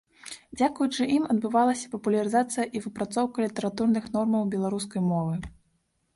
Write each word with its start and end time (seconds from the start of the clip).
Дзякуючы 0.59 1.01
ім 1.15 1.27
адбываліся 1.33 1.91
папулярызацыя 1.93 2.65
і 2.79 2.81
выпрацоўка 2.87 3.37
літаратурных 3.47 4.05
нормаў 4.19 4.51
беларускай 4.57 5.01
мовы. 5.13 5.35